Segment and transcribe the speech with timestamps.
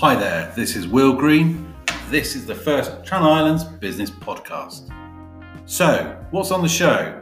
[0.00, 1.74] Hi there, this is Will Green.
[2.08, 4.92] This is the first Channel Islands Business Podcast.
[5.66, 7.20] So, what's on the show?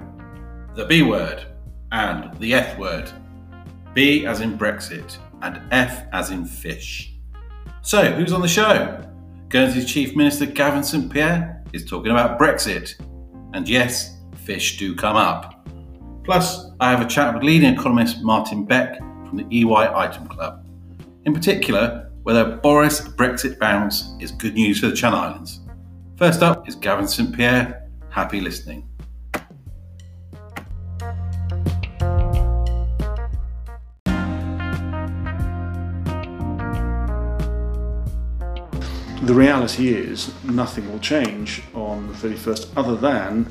[0.74, 1.46] The B word
[1.92, 3.10] and the F word.
[3.94, 7.14] B as in Brexit and F as in fish.
[7.80, 9.02] So, who's on the show?
[9.48, 12.94] Guernsey's Chief Minister Gavin St Pier is talking about Brexit.
[13.54, 15.66] And yes, fish do come up.
[16.24, 20.68] Plus, I have a chat with leading economist Martin Beck from the EY Item Club.
[21.24, 25.60] In particular, whether Boris Brexit bounce is good news for the Channel Islands.
[26.16, 27.88] First up is Gavin St Pier.
[28.08, 28.88] Happy listening.
[39.22, 43.48] The reality is nothing will change on the 31st other than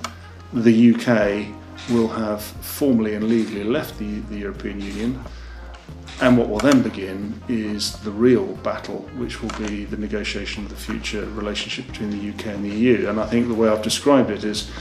[0.52, 1.48] the UK
[1.90, 5.24] will have formally and legally left the, the European Union
[6.22, 10.70] and what will then begin is the real battle, which will be the negotiation of
[10.70, 13.10] the future relationship between the UK and the EU.
[13.10, 14.72] And I think the way I've described it is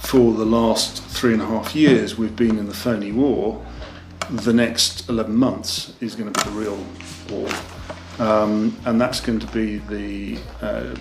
[0.00, 3.64] for the last three and a half years we've been in the phony war.
[4.30, 6.86] The next 11 months is going to be the real
[7.30, 7.48] war.
[8.18, 10.94] Um, and that's going to be the uh,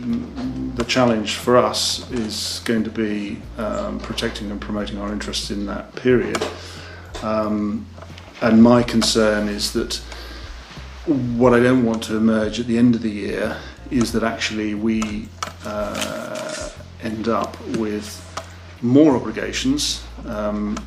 [0.75, 5.67] the challenge for us is going to be um, protecting and promoting our interests in
[5.67, 6.41] that period.
[7.21, 7.85] Um,
[8.43, 9.95] and my concern is that
[11.05, 13.57] what I don't want to emerge at the end of the year
[13.89, 15.29] is that actually we
[15.65, 16.69] uh,
[17.01, 18.19] end up with
[18.81, 20.77] more obligations um,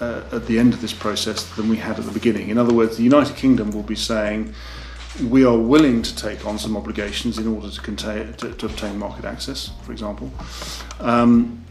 [0.00, 2.50] uh, at the end of this process than we had at the beginning.
[2.50, 4.54] In other words, the United Kingdom will be saying
[5.26, 8.98] we are willing to take on some obligations in order to, contain, to, to obtain
[8.98, 10.30] market access, for example.
[11.00, 11.64] Um,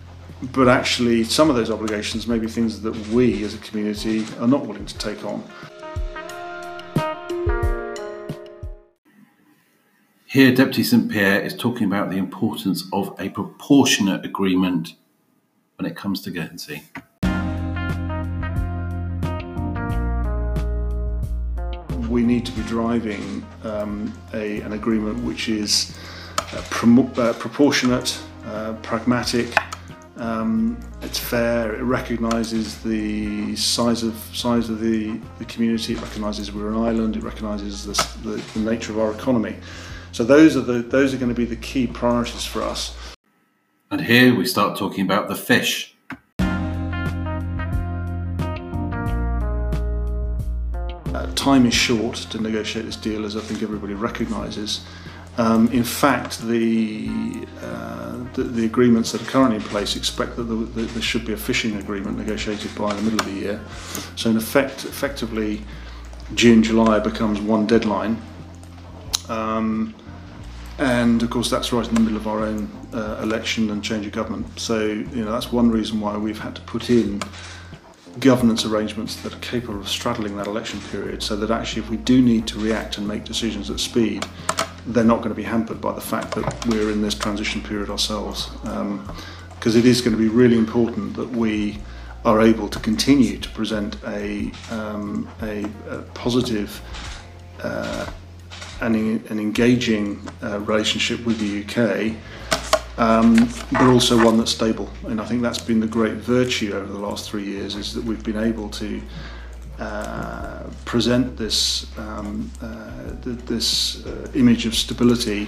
[0.53, 4.47] but actually some of those obligations may be things that we as a community are
[4.47, 5.43] not willing to take on.
[10.25, 14.93] Here, Deputy St Pier is talking about the importance of a proportionate agreement
[15.77, 16.83] when it comes to Guernsey.
[22.07, 25.97] We need to be driving um, a, an agreement which is
[26.37, 29.51] uh, pro- uh, proportionate, uh, pragmatic,
[30.19, 31.75] um, it's fair.
[31.75, 35.93] It recognises the size of size of the, the community.
[35.93, 37.15] It recognises we're an island.
[37.15, 39.55] It recognises the, the, the nature of our economy.
[40.11, 42.95] So those are the those are going to be the key priorities for us.
[43.91, 45.95] And here we start talking about the fish.
[51.13, 54.85] Uh, time is short to negotiate this deal, as I think everybody recognises.
[55.39, 57.07] Um, in fact, the,
[57.61, 61.25] uh, the, the agreements that are currently in place expect that the, the, there should
[61.25, 63.61] be a fishing agreement negotiated by the middle of the year.
[64.17, 65.61] So in effect, effectively,
[66.35, 68.21] June, July becomes one deadline.
[69.29, 69.95] Um,
[70.77, 74.05] and of course, that's right in the middle of our own uh, election and change
[74.05, 74.59] of government.
[74.59, 77.21] So you know that's one reason why we've had to put in
[78.19, 81.97] governance arrangements that are capable of straddling that election period, so that actually, if we
[81.97, 84.25] do need to react and make decisions at speed,
[84.87, 87.89] they're not going to be hampered by the fact that we're in this transition period
[87.89, 88.49] ourselves.
[88.63, 91.77] Because um, it is going to be really important that we
[92.25, 96.81] are able to continue to present a, um, a, a positive
[97.63, 98.09] uh,
[98.81, 98.95] and
[99.29, 102.15] an engaging uh, relationship with the UK,
[102.97, 103.35] um,
[103.71, 104.89] but also one that's stable.
[105.05, 108.03] And I think that's been the great virtue over the last three years is that
[108.03, 109.01] we've been able to
[109.79, 115.47] uh, present this um, uh, th this uh, image of stability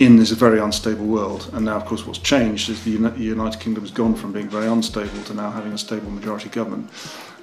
[0.00, 1.48] in this very unstable world.
[1.52, 4.66] And now, of course, what's changed is the United Kingdom has gone from being very
[4.66, 6.90] unstable to now having a stable majority government.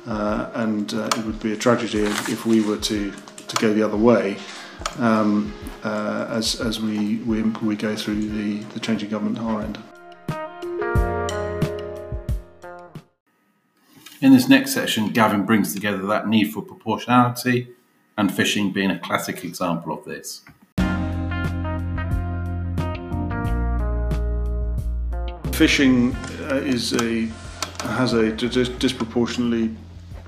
[0.08, 3.12] Uh, and uh, it would be a tragedy if we were to,
[3.48, 4.38] to go the other way
[5.00, 5.52] um,
[5.84, 9.78] as, as we, we, we go through the, the changing government at our end.
[14.26, 17.68] In this next section, Gavin brings together that need for proportionality
[18.18, 20.42] and fishing being a classic example of this.
[25.54, 26.16] Fishing
[26.50, 27.32] uh, is a
[27.98, 29.70] has a disproportionately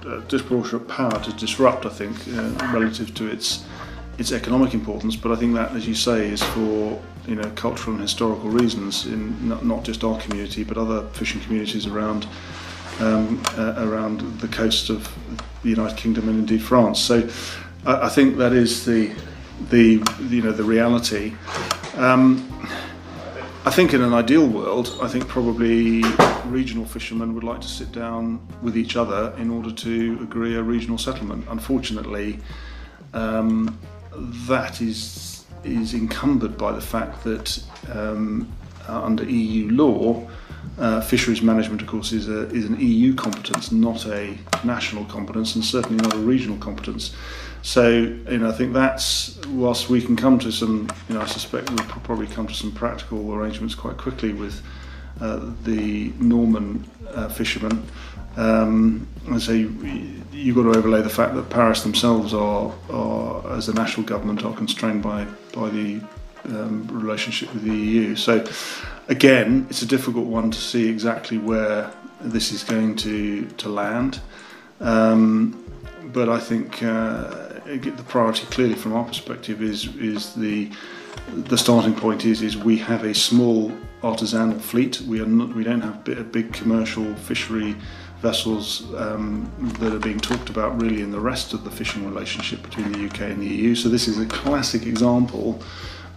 [0.05, 3.65] uh, disproportionate power to disrupt, I think, uh, relative to its
[4.19, 5.15] its economic importance.
[5.15, 9.07] But I think that, as you say, is for you know cultural and historical reasons
[9.07, 12.27] in not just our community, but other fishing communities around
[12.99, 15.11] um, uh, around the coast of
[15.63, 16.99] the United Kingdom and indeed France.
[16.99, 17.27] So
[17.85, 19.13] I, I think that is the
[19.69, 21.33] the you know the reality.
[21.95, 22.47] Um,
[23.65, 26.01] I think in an ideal world, I think probably
[26.45, 30.63] regional fishermen would like to sit down with each other in order to agree a
[30.63, 31.45] regional settlement.
[31.49, 32.39] Unfortunately,
[33.13, 33.77] um,
[34.47, 37.61] that is is encumbered by the fact that
[37.91, 38.49] um,
[38.87, 40.27] under EU law,
[40.77, 45.55] uh, fisheries management, of course, is, a, is an EU competence, not a national competence,
[45.55, 47.15] and certainly not a regional competence.
[47.63, 51.25] So, you know, I think that's whilst we can come to some, you know, I
[51.25, 54.61] suspect we'll probably come to some practical arrangements quite quickly with
[55.19, 57.83] uh, the Norman uh, fishermen.
[58.35, 59.69] Um, and so you,
[60.31, 64.45] you've got to overlay the fact that Paris themselves are, are as a national government,
[64.45, 65.99] are constrained by by the
[66.47, 68.15] um, relationship with the EU.
[68.15, 68.45] So
[69.07, 71.91] again, it's a difficult one to see exactly where
[72.21, 74.19] this is going to to land.
[74.79, 75.63] Um,
[76.13, 77.29] but I think uh,
[77.65, 80.71] the priority clearly from our perspective is is the
[81.27, 83.71] the starting point is is we have a small
[84.01, 85.01] artisanal fleet.
[85.01, 87.75] We are not, we don't have big commercial fishery
[88.21, 92.63] vessels um, that are being talked about really in the rest of the fishing relationship
[92.63, 93.75] between the UK and the EU.
[93.75, 95.61] So this is a classic example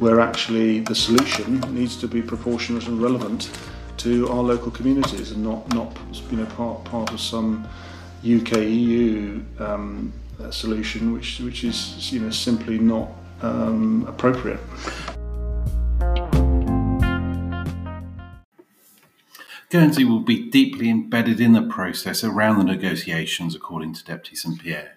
[0.00, 3.50] where actually the solution needs to be proportionate and relevant
[3.99, 5.97] to our local communities and not not
[6.31, 7.69] you know part part of some
[8.25, 10.12] UK EU um,
[10.50, 13.08] solution which which is you know simply not
[13.43, 14.61] um, appropriate.
[19.69, 24.61] Guernsey will be deeply embedded in the process around the negotiations, according to Deputy St
[24.61, 24.96] Pier.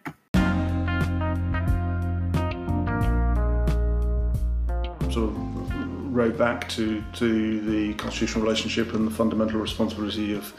[5.13, 10.53] Sort of row back to, to the constitutional relationship and the fundamental responsibility of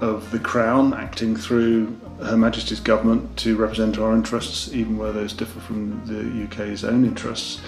[0.00, 5.34] of the Crown acting through Her Majesty's government to represent our interests, even where those
[5.34, 7.60] differ from the UK's own interests.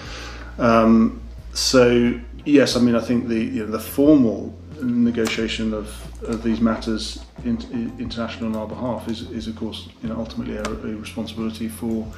[0.57, 1.21] Um,
[1.53, 6.59] so yes, I mean I think the you know, the formal negotiation of, of these
[6.59, 10.63] matters in, in, international on our behalf is, is of course you know, ultimately a,
[10.63, 12.11] a responsibility for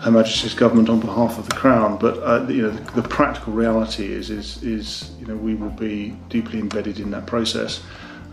[0.00, 1.98] Her Majesty's government on behalf of the Crown.
[1.98, 5.70] But uh, you know the, the practical reality is is is you know we will
[5.70, 7.82] be deeply embedded in that process.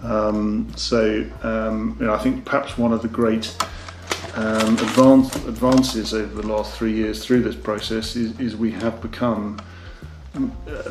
[0.04, 3.56] Um, so um, you know I think perhaps one of the great
[4.36, 9.02] um, advance, advances over the last three years through this process is, is we have
[9.02, 9.62] become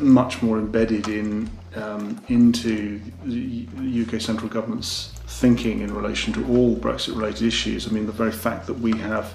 [0.00, 3.66] much more embedded in um, into the
[4.02, 7.86] UK central government's thinking in relation to all Brexit-related issues.
[7.86, 9.32] I mean, the very fact that we have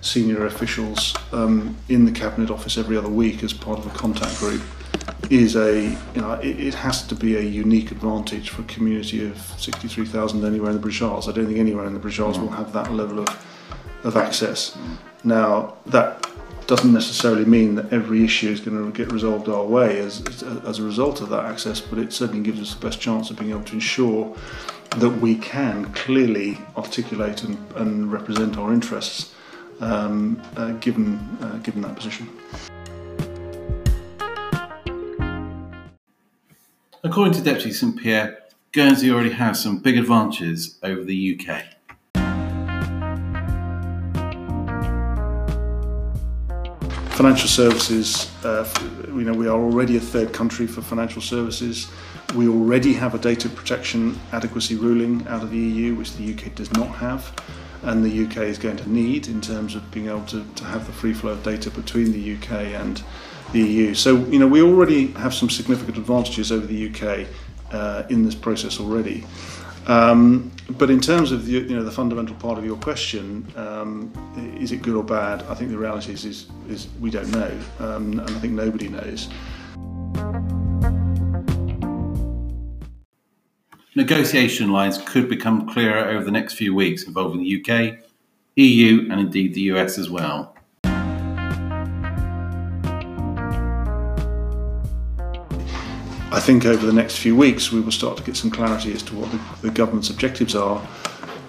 [0.00, 4.36] senior officials um, in the cabinet office every other week as part of a contact
[4.38, 4.62] group
[5.30, 5.82] is a
[6.14, 10.44] you know it, it has to be a unique advantage for a community of 63,000
[10.44, 11.28] anywhere in the British Isles.
[11.28, 12.42] I don't think anywhere in the British Isles mm.
[12.42, 13.28] will have that level of
[14.04, 14.76] of access.
[15.24, 16.26] Now that
[16.68, 20.78] doesn't necessarily mean that every issue is going to get resolved our way as, as
[20.78, 23.50] a result of that access, but it certainly gives us the best chance of being
[23.50, 24.36] able to ensure
[24.98, 29.34] that we can clearly articulate and, and represent our interests
[29.80, 32.28] um, uh, given, uh, given that position.
[37.04, 38.38] According to Deputy St Pier,
[38.72, 41.64] Guernsey already has some big advantages over the UK.
[47.12, 48.68] Financial services, uh,
[49.08, 51.90] you know, we are already a third country for financial services.
[52.34, 56.54] We already have a data protection adequacy ruling out of the EU, which the UK
[56.54, 57.32] does not have,
[57.82, 60.86] and the UK is going to need in terms of being able to, to have
[60.86, 63.02] the free flow of data between the UK and
[63.52, 63.94] the EU.
[63.94, 67.26] So, you know, we already have some significant advantages over the UK
[67.72, 69.24] uh, in this process already.
[69.86, 74.12] Um, but in terms of the, you know the fundamental part of your question, um,
[74.60, 75.42] is it good or bad?
[75.44, 78.88] I think the reality is is, is we don't know, um, and I think nobody
[78.88, 79.28] knows.
[83.98, 87.98] Negotiation lines could become clearer over the next few weeks involving the UK,
[88.54, 90.54] EU, and indeed the US as well.
[96.30, 99.02] I think over the next few weeks we will start to get some clarity as
[99.02, 100.80] to what the, the government's objectives are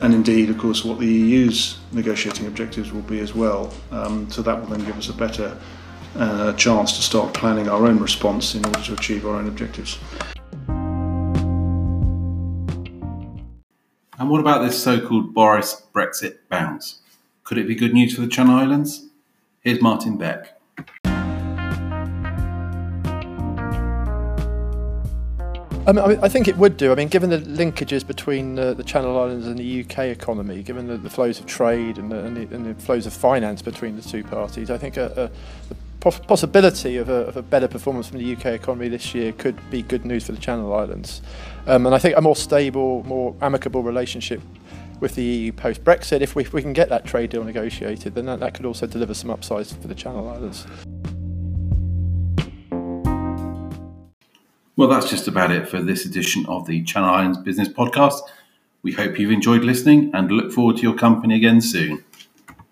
[0.02, 3.72] and indeed, of course, what the EU's negotiating objectives will be as well.
[3.92, 5.56] Um, so that will then give us a better
[6.16, 10.00] uh, chance to start planning our own response in order to achieve our own objectives.
[14.20, 17.00] And what about this so called Boris Brexit bounce?
[17.46, 19.08] Could it be good news for the Channel Islands?
[19.62, 20.60] Here's Martin Beck.
[25.88, 26.92] I, mean, I think it would do.
[26.92, 30.88] I mean, given the linkages between the, the Channel Islands and the UK economy, given
[30.88, 33.96] the, the flows of trade and the, and, the, and the, flows of finance between
[33.96, 35.32] the two parties, I think a,
[35.72, 39.58] a, possibility of a, of a, better performance from the UK economy this year could
[39.70, 41.22] be good news for the Channel Islands.
[41.68, 44.42] Um, and I think a more stable, more amicable relationship
[45.02, 48.16] with the EU post Brexit, if we, if we can get that trade deal negotiated,
[48.16, 50.66] then that, that could also deliver some upsides for the Channel Islands.
[54.76, 58.22] Well, that's just about it for this edition of the Channel Islands Business Podcast.
[58.82, 62.06] We hope you've enjoyed listening and look forward to your company again soon.